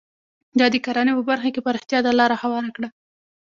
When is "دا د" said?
0.59-0.75